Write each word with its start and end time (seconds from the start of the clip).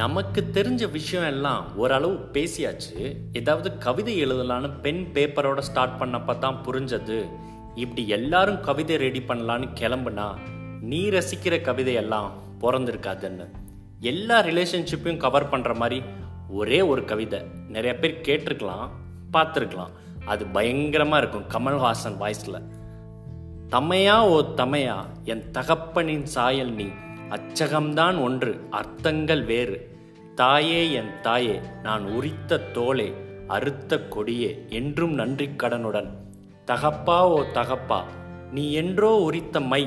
நமக்கு 0.00 0.40
தெரிஞ்ச 0.56 0.82
விஷயம் 0.90 1.28
எல்லாம் 1.32 1.62
ஓரளவு 1.82 2.16
பேசியாச்சு. 2.34 2.98
ஏதாவது 3.38 3.68
கவிதை 3.86 4.14
எழுதலான்னு 4.24 4.68
பென் 4.84 5.02
பேப்பரோட 5.14 5.60
ஸ்டார்ட் 5.68 5.96
பண்ணப்ப 6.00 6.36
தான் 6.44 6.60
புரிஞ்சது. 6.66 7.18
இப்படி 7.82 8.02
எல்லாரும் 8.16 8.60
கவிதை 8.68 8.96
ரெடி 9.04 9.22
பண்ணலான்னு 9.28 9.66
கிளம்புனா 9.80 10.26
நீ 10.90 11.00
ரசிக்கிற 11.16 11.54
கவிதையெல்லாம் 11.68 12.30
பிறந்திருக்காதுன்னு. 12.62 13.46
எல்லா 14.12 14.36
ரிலேஷன்ஷிப்பையும் 14.48 15.22
கவர் 15.24 15.50
பண்ணுற 15.52 15.74
மாதிரி 15.82 15.98
ஒரே 16.60 16.80
ஒரு 16.92 17.04
கவிதை. 17.10 17.40
நிறைய 17.74 17.92
பேர் 18.02 18.14
கேட்டிருக்கலாம் 18.28 18.88
பார்த்துருக்கலாம். 19.34 19.92
அது 20.32 20.44
பயங்கரமாக 20.56 21.20
இருக்கும் 21.22 21.48
கமல்ஹாசன் 21.54 22.18
வாய்ஸில் 22.22 22.64
தமையா 23.74 24.16
ஓ 24.32 24.38
தமையா 24.60 24.96
என் 25.32 25.44
தகப்பனின் 25.58 26.26
சாயல் 26.36 26.72
நீ 26.72 26.88
அச்சகம்தான் 27.34 28.16
ஒன்று 28.22 28.52
அர்த்தங்கள் 28.70 29.44
வேறு. 29.44 29.78
தாயே 30.34 30.82
என் 30.92 31.12
தாயே 31.22 31.56
நான் 31.82 32.04
உரித்த 32.16 32.60
தோலே 32.74 33.08
அறுத்த 33.48 33.98
கொடியே 34.08 34.50
என்றும் 34.68 35.14
நன்றி 35.14 35.48
கடனுடன். 35.62 36.10
தகப்பா 36.66 37.18
ஓ 37.28 37.38
தகப்பா 37.54 38.00
நீ 38.52 38.64
என்றோ 38.72 39.10
உரித்த 39.26 39.60
மை 39.60 39.82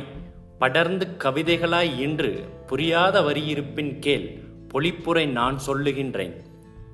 படர்ந்து 0.60 1.06
கவிதைகளாய் 1.24 1.94
இன்று 2.00 2.32
புரியாத 2.68 3.16
வரியிருப்பின் 3.22 3.94
கேள் 4.00 4.28
பொழிப்புரை 4.74 5.26
நான் 5.40 5.58
சொல்லுகின்றேன். 5.68 6.36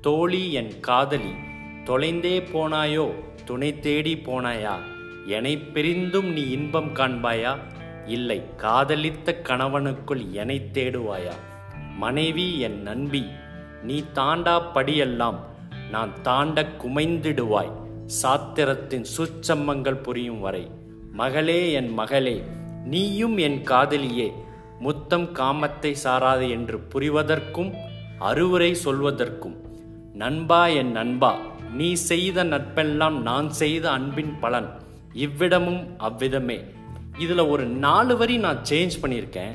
தோழி 0.01 0.43
என் 0.53 0.73
காதலி 0.79 1.33
தொலைந்தே 1.83 2.37
போனாயோ 2.53 3.05
துணை 3.45 3.69
தேடி 3.79 4.13
போனாயா 4.25 4.75
என்னை 5.25 5.53
பிரிந்தும் 5.73 6.29
நீ 6.33 6.43
இன்பம் 6.49 6.91
காண்பாயா? 6.95 7.53
இல்லை 8.05 8.41
காதலித்த 8.55 9.41
கணவனுக்குள் 9.43 10.31
என்னை 10.31 10.69
தேடுவாயா? 10.73 11.33
மனைவி 11.95 12.59
என் 12.59 12.81
நண்பி 12.81 13.25
நீ 13.83 14.03
தாண்டா 14.13 14.61
படியெல்லாம் 14.73 15.35
நான் 15.91 16.21
தாண்ட 16.21 16.61
குமைந்திடுவாய். 16.61 17.71
சாத்திரத்தின் 18.05 19.05
சுச்சம்மங்கள் 19.17 20.03
புரியும் 20.03 20.39
வரை. 20.39 20.71
மகளே 21.11 21.71
என் 21.71 21.93
மகளே 21.93 22.43
நீயும் 22.85 23.37
என் 23.37 23.63
காதலியே 23.63 24.33
முத்தம் 24.79 25.25
காமத்தை 25.25 25.95
சாராது 26.03 26.49
என்று 26.49 26.77
புரிவதற்கும் 26.93 27.73
அறுவுரை 28.19 28.75
சொல்வதற்கும். 28.85 29.55
நண்பா 30.13 30.67
என் 30.67 30.91
நண்பா 30.91 31.37
நீ 31.73 31.93
செய்த 31.93 32.43
நட்பெல்லாம் 32.43 33.17
நான் 33.17 33.49
செய்த 33.49 33.91
அன்பின் 33.91 34.39
பலன். 34.39 34.69
இவ்விடமும் 35.13 35.87
அவ்விதமே. 35.97 36.63
இதில் 37.23 37.49
ஒரு 37.53 37.63
நாலு 37.85 38.13
வரி 38.17 38.37
நான் 38.45 38.61
சேஞ்ச் 38.69 38.95
பண்ணியிருக்கேன். 39.01 39.53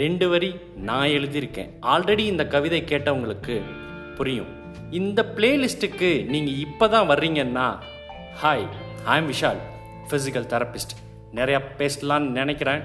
ரெண்டு 0.00 0.26
வரி 0.28 0.50
நான் 0.88 1.08
எழுதியிருக்கேன். 1.08 1.70
ஆல்ரெடி 1.94 2.24
இந்த 2.32 2.44
கவிதை 2.54 2.80
கேட்டவங்களுக்கு 2.90 3.56
புரியும். 4.16 4.50
இந்த 5.00 5.20
பிளேலிஸ்ட்டுக்கு 5.36 6.10
நீங்கள் 6.34 6.58
இப்போ 6.66 6.88
தான் 6.88 7.08
வர்றீங்கன்னா 7.08 7.66
hi 8.42 8.66
I 9.04 9.16
am 9.20 9.30
Vishal 9.32 9.60
physical 10.08 10.48
therapist 10.54 10.94
நிறையா 11.38 11.60
பேசலான்னு 11.78 12.32
நினைக்கிறேன். 12.40 12.82